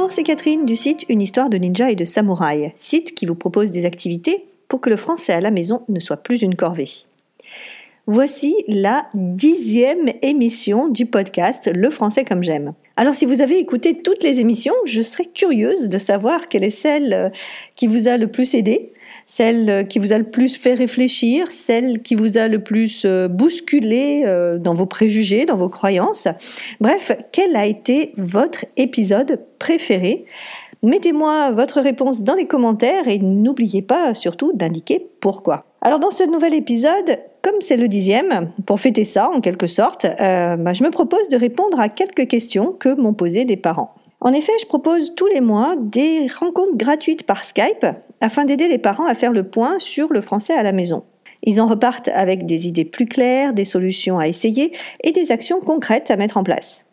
[0.00, 3.34] Bonjour, c'est Catherine du site Une histoire de ninja et de samouraï, site qui vous
[3.34, 6.88] propose des activités pour que le français à la maison ne soit plus une corvée.
[8.06, 12.72] Voici la dixième émission du podcast Le français comme j'aime.
[12.96, 16.70] Alors si vous avez écouté toutes les émissions, je serais curieuse de savoir quelle est
[16.70, 17.28] celle euh,
[17.76, 18.94] qui vous a le plus aidé,
[19.30, 23.04] celle euh, qui vous a le plus fait réfléchir, celle qui vous a le plus
[23.04, 24.24] euh, bousculé
[24.58, 26.26] dans vos préjugés, dans vos croyances.
[26.80, 30.24] Bref, quel a été votre épisode préféré?
[30.82, 35.66] Mettez-moi votre réponse dans les commentaires et n'oubliez pas surtout d'indiquer pourquoi.
[35.82, 40.04] Alors dans ce nouvel épisode, comme c'est le dixième, pour fêter ça en quelque sorte,
[40.04, 43.94] euh, bah, je me propose de répondre à quelques questions que m'ont posées des parents.
[44.22, 47.86] En effet, je propose tous les mois des rencontres gratuites par Skype
[48.20, 51.04] afin d'aider les parents à faire le point sur le français à la maison.
[51.42, 55.60] Ils en repartent avec des idées plus claires, des solutions à essayer et des actions
[55.60, 56.84] concrètes à mettre en place.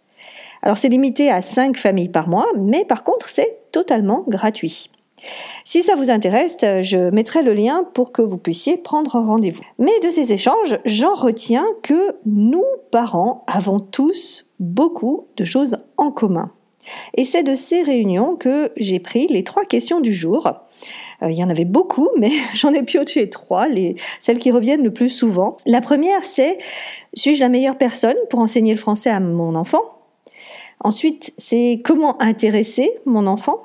[0.61, 4.89] Alors c'est limité à 5 familles par mois, mais par contre c'est totalement gratuit.
[5.65, 9.63] Si ça vous intéresse, je mettrai le lien pour que vous puissiez prendre rendez-vous.
[9.79, 16.11] Mais de ces échanges, j'en retiens que nous, parents, avons tous beaucoup de choses en
[16.11, 16.51] commun.
[17.15, 20.47] Et c'est de ces réunions que j'ai pris les trois questions du jour.
[21.21, 24.83] Euh, il y en avait beaucoup, mais j'en ai pioché trois, les, celles qui reviennent
[24.83, 25.57] le plus souvent.
[25.65, 26.57] La première, c'est
[27.13, 29.81] suis-je la meilleure personne pour enseigner le français à mon enfant?
[30.83, 33.63] Ensuite, c'est comment intéresser mon enfant?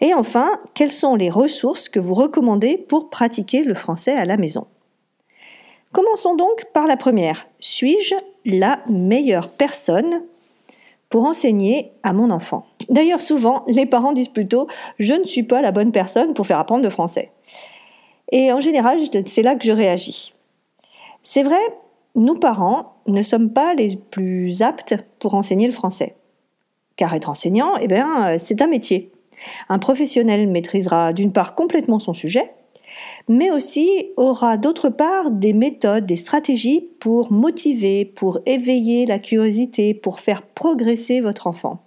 [0.00, 4.36] Et enfin, quelles sont les ressources que vous recommandez pour pratiquer le français à la
[4.36, 4.66] maison?
[5.92, 7.48] Commençons donc par la première.
[7.58, 10.22] Suis-je la meilleure personne
[11.08, 14.64] pour enseigner à mon enfant D'ailleurs, souvent, les parents disent plutôt⁇
[14.98, 17.32] je ne suis pas la bonne personne pour faire apprendre le français⁇
[18.32, 20.34] Et en général, c'est là que je réagis.
[21.22, 21.60] C'est vrai,
[22.14, 26.16] nous parents ne sommes pas les plus aptes pour enseigner le français.
[26.96, 29.12] Car être enseignant, eh bien, c'est un métier.
[29.68, 32.54] Un professionnel maîtrisera d'une part complètement son sujet,
[33.28, 39.94] mais aussi aura d'autre part des méthodes, des stratégies pour motiver, pour éveiller la curiosité,
[39.94, 41.82] pour faire progresser votre enfant.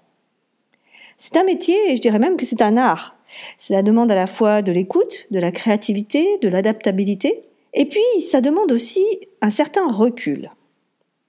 [1.17, 3.15] C'est un métier et je dirais même que c'est un art.
[3.57, 7.43] Cela demande à la fois de l'écoute, de la créativité, de l'adaptabilité,
[7.73, 9.05] et puis ça demande aussi
[9.41, 10.51] un certain recul,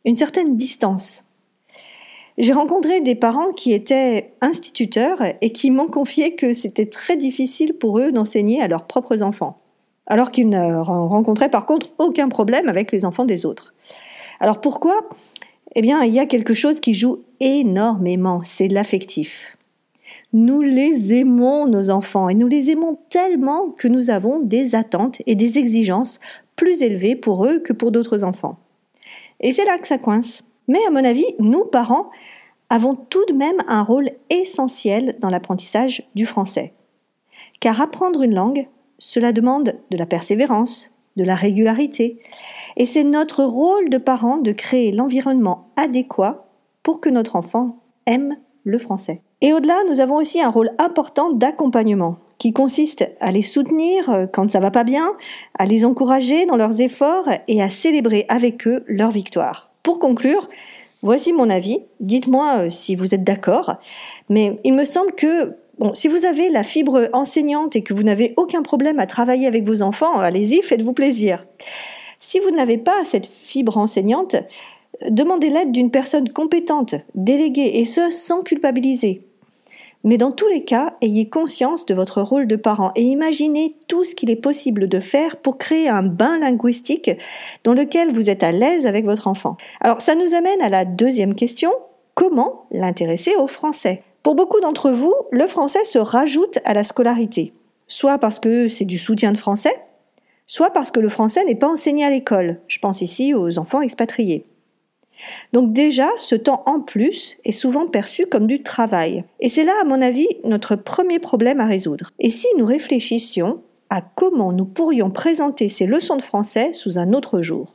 [0.04, 1.24] une certaine distance.
[2.38, 7.74] J'ai rencontré des parents qui étaient instituteurs et qui m'ont confié que c'était très difficile
[7.74, 9.59] pour eux d'enseigner à leurs propres enfants,
[10.10, 13.72] alors qu'ils ne rencontraient par contre aucun problème avec les enfants des autres.
[14.40, 15.08] Alors pourquoi?
[15.76, 19.56] Eh bien, il y a quelque chose qui joue énormément, c'est l'affectif.
[20.32, 25.22] Nous les aimons, nos enfants, et nous les aimons tellement que nous avons des attentes
[25.26, 26.18] et des exigences
[26.56, 28.58] plus élevées pour eux que pour d'autres enfants.
[29.38, 30.42] Et c'est là que ça coince.
[30.66, 32.10] Mais à mon avis, nous, parents,
[32.68, 36.74] avons tout de même un rôle essentiel dans l'apprentissage du français.
[37.60, 38.66] Car apprendre une langue,
[39.00, 42.20] cela demande de la persévérance, de la régularité,
[42.76, 46.46] et c'est notre rôle de parents de créer l'environnement adéquat
[46.84, 49.22] pour que notre enfant aime le français.
[49.40, 54.48] Et au-delà, nous avons aussi un rôle important d'accompagnement qui consiste à les soutenir quand
[54.48, 55.14] ça va pas bien,
[55.58, 59.70] à les encourager dans leurs efforts et à célébrer avec eux leur victoire.
[59.82, 60.48] Pour conclure,
[61.02, 61.80] voici mon avis.
[62.00, 63.76] Dites-moi euh, si vous êtes d'accord.
[64.28, 68.02] Mais il me semble que Bon, si vous avez la fibre enseignante et que vous
[68.02, 71.46] n'avez aucun problème à travailler avec vos enfants, allez-y, faites-vous plaisir.
[72.20, 74.36] Si vous n'avez pas cette fibre enseignante,
[75.08, 79.22] demandez l'aide d'une personne compétente, déléguée, et ce, sans culpabiliser.
[80.04, 84.04] Mais dans tous les cas, ayez conscience de votre rôle de parent et imaginez tout
[84.04, 87.10] ce qu'il est possible de faire pour créer un bain linguistique
[87.64, 89.56] dans lequel vous êtes à l'aise avec votre enfant.
[89.80, 91.72] Alors ça nous amène à la deuxième question,
[92.14, 94.02] comment l'intéresser au français?
[94.22, 97.54] Pour beaucoup d'entre vous, le français se rajoute à la scolarité,
[97.88, 99.74] soit parce que c'est du soutien de français,
[100.46, 102.60] soit parce que le français n'est pas enseigné à l'école.
[102.68, 104.44] Je pense ici aux enfants expatriés.
[105.52, 109.24] Donc déjà, ce temps en plus est souvent perçu comme du travail.
[109.40, 112.10] Et c'est là, à mon avis, notre premier problème à résoudre.
[112.18, 117.12] Et si nous réfléchissions à comment nous pourrions présenter ces leçons de français sous un
[117.14, 117.74] autre jour?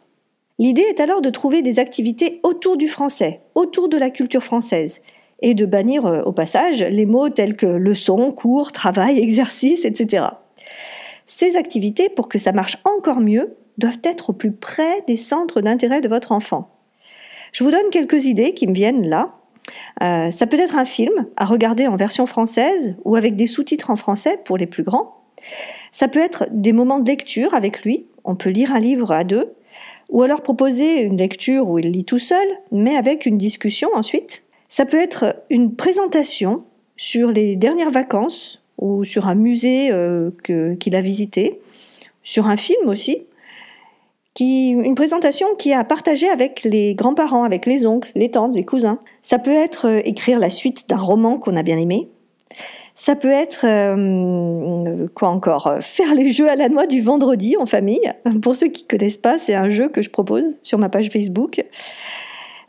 [0.59, 5.01] L'idée est alors de trouver des activités autour du français, autour de la culture française,
[5.41, 10.25] et de bannir euh, au passage les mots tels que leçon, cours, travail, exercice, etc.
[11.27, 15.61] Ces activités, pour que ça marche encore mieux, doivent être au plus près des centres
[15.61, 16.69] d'intérêt de votre enfant.
[17.51, 19.35] Je vous donne quelques idées qui me viennent là.
[20.03, 23.89] Euh, ça peut être un film à regarder en version française ou avec des sous-titres
[23.89, 25.23] en français pour les plus grands.
[25.91, 28.07] Ça peut être des moments de lecture avec lui.
[28.23, 29.53] On peut lire un livre à deux.
[30.09, 34.44] Ou alors proposer une lecture où il lit tout seul, mais avec une discussion ensuite.
[34.75, 36.65] Ça peut être une présentation
[36.97, 41.61] sur les dernières vacances ou sur un musée euh, qu'il a visité,
[42.23, 43.25] sur un film aussi,
[44.37, 48.99] une présentation qui a partagé avec les grands-parents, avec les oncles, les tantes, les cousins.
[49.21, 52.09] Ça peut être euh, écrire la suite d'un roman qu'on a bien aimé.
[52.95, 57.65] Ça peut être euh, quoi encore Faire les jeux à la noix du vendredi en
[57.65, 58.11] famille.
[58.41, 61.63] Pour ceux qui connaissent pas, c'est un jeu que je propose sur ma page Facebook.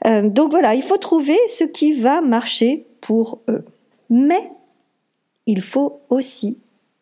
[0.06, 3.64] Euh, donc voilà, il faut trouver ce qui va marcher pour eux.
[4.10, 4.50] Mais
[5.46, 6.58] il faut aussi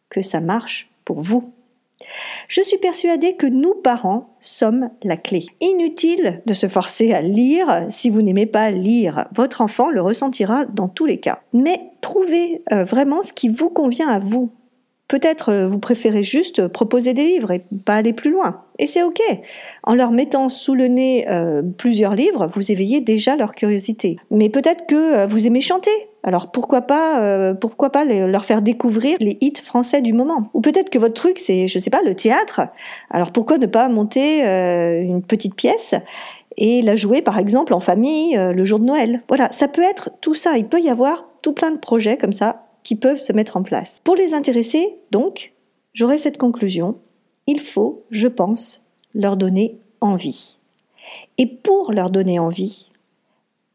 [0.08, 1.52] que ça marche pour vous.
[2.48, 5.46] Je suis persuadée que nous, parents, sommes la clé.
[5.60, 9.26] Inutile de se forcer à lire si vous n'aimez pas lire.
[9.34, 11.40] Votre enfant le ressentira dans tous les cas.
[11.52, 14.50] Mais trouvez euh, vraiment ce qui vous convient à vous.
[15.06, 18.62] Peut-être euh, vous préférez juste proposer des livres et pas aller plus loin.
[18.78, 19.20] Et c'est OK.
[19.82, 24.16] En leur mettant sous le nez euh, plusieurs livres, vous éveillez déjà leur curiosité.
[24.30, 25.90] Mais peut-être que euh, vous aimez chanter.
[26.22, 30.88] Alors pourquoi pas, pourquoi pas leur faire découvrir les hits français du moment Ou peut-être
[30.88, 32.62] que votre truc c'est, je sais pas, le théâtre.
[33.10, 34.40] Alors pourquoi ne pas monter
[35.02, 35.94] une petite pièce
[36.56, 39.20] et la jouer par exemple en famille le jour de Noël?
[39.28, 40.56] Voilà, ça peut être tout ça.
[40.56, 43.64] Il peut y avoir tout plein de projets comme ça qui peuvent se mettre en
[43.64, 44.00] place.
[44.04, 45.52] Pour les intéresser, donc,
[45.92, 47.00] j'aurai cette conclusion.
[47.48, 48.84] Il faut, je pense,
[49.14, 50.58] leur donner envie.
[51.38, 52.90] Et pour leur donner envie,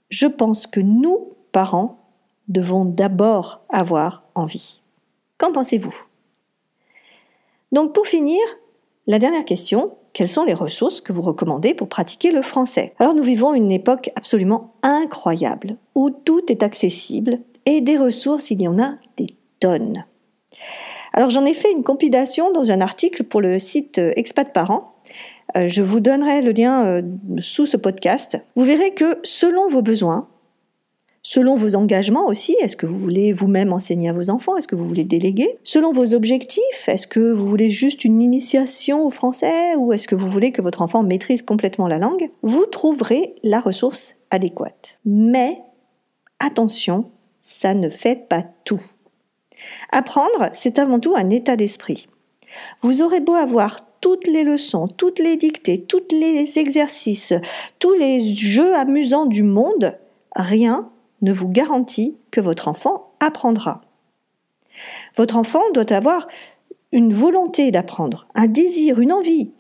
[0.09, 2.00] je pense que nous, parents,
[2.47, 4.81] devons d'abord avoir envie.
[5.38, 5.95] Qu'en pensez-vous?
[7.71, 8.39] Donc pour finir,
[9.06, 12.94] la dernière question, quelles sont les ressources que vous recommandez pour pratiquer le français?
[12.97, 17.39] Alors nous vivons une époque absolument incroyable, où tout est accessible
[17.69, 19.27] et des ressources, il y en a des
[19.60, 20.06] tonnes.
[21.13, 24.94] Alors j'en ai fait une compilation dans un article pour le site euh, Expat Parents.
[25.57, 27.01] Euh, je vous donnerai le lien euh,
[27.38, 28.39] sous ce podcast.
[28.56, 30.27] Vous verrez que selon vos besoins,
[31.24, 34.75] selon vos engagements aussi, est-ce que vous voulez vous-même enseigner à vos enfants, est-ce que
[34.75, 39.75] vous voulez déléguer, selon vos objectifs, est-ce que vous voulez juste une initiation au français
[39.77, 43.60] ou est-ce que vous voulez que votre enfant maîtrise complètement la langue, vous trouverez la
[43.60, 45.00] ressource adéquate.
[45.06, 45.57] Mais
[46.39, 47.12] attention,
[47.50, 48.81] ça ne fait pas tout.
[49.92, 52.07] Apprendre, c'est avant tout un état d'esprit.
[52.84, 57.34] Vous aurez beau avoir toutes les leçons, toutes les dictées, tous les exercices,
[57.80, 59.98] tous les jeux amusants du monde,
[60.36, 60.90] rien
[61.22, 63.81] ne vous garantit que votre enfant apprendra.
[65.18, 66.28] Votre enfant doit avoir
[66.92, 69.52] une volonté d'apprendre, un désir, une envie.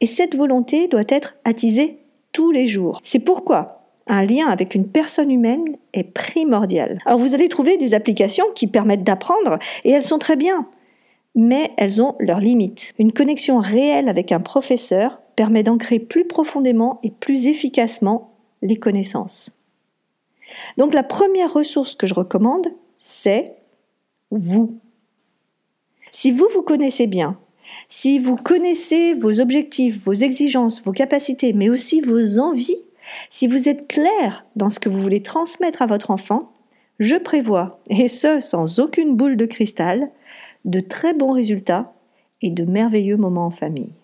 [0.00, 1.98] Et cette volonté doit être attisée
[2.32, 3.00] tous les jours.
[3.02, 3.77] C'est pourquoi
[4.08, 7.00] un lien avec une personne humaine est primordial.
[7.06, 10.68] Alors vous allez trouver des applications qui permettent d'apprendre et elles sont très bien,
[11.34, 12.94] mais elles ont leurs limites.
[12.98, 19.52] Une connexion réelle avec un professeur permet d'ancrer plus profondément et plus efficacement les connaissances.
[20.76, 22.66] Donc la première ressource que je recommande,
[22.98, 23.54] c'est
[24.30, 24.78] vous.
[26.10, 27.38] Si vous vous connaissez bien,
[27.88, 32.78] si vous connaissez vos objectifs, vos exigences, vos capacités, mais aussi vos envies,
[33.30, 36.52] si vous êtes clair dans ce que vous voulez transmettre à votre enfant,
[36.98, 40.10] je prévois, et ce sans aucune boule de cristal,
[40.64, 41.92] de très bons résultats
[42.42, 43.94] et de merveilleux moments en famille.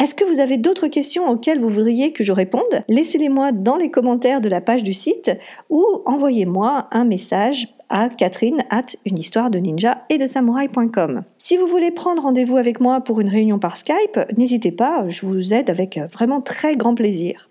[0.00, 2.84] Est-ce que vous avez d'autres questions auxquelles vous voudriez que je réponde?
[2.88, 5.30] Laissez-les-moi dans les commentaires de la page du site
[5.68, 11.22] ou envoyez-moi un message à Catherine at une histoire de ninja et de samouraï.com.
[11.36, 15.26] Si vous voulez prendre rendez-vous avec moi pour une réunion par Skype, n'hésitez pas, je
[15.26, 17.50] vous aide avec vraiment très grand plaisir.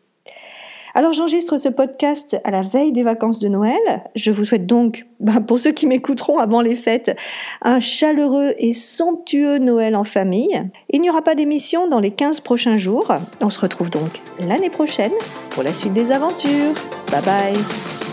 [0.95, 3.79] Alors j'enregistre ce podcast à la veille des vacances de Noël.
[4.15, 7.15] Je vous souhaite donc, ben, pour ceux qui m'écouteront avant les fêtes,
[7.61, 10.61] un chaleureux et somptueux Noël en famille.
[10.89, 13.13] Il n'y aura pas d'émission dans les 15 prochains jours.
[13.41, 15.13] On se retrouve donc l'année prochaine
[15.51, 16.73] pour la suite des aventures.
[17.11, 18.08] Bye bye